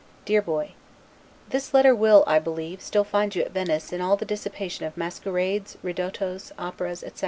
[0.25, 0.71] DEAR BOY:
[1.49, 4.97] This letter will, I believe, still find you at Venice in all the dissipation of
[4.97, 7.19] masquerades, ridottos, operas, etc.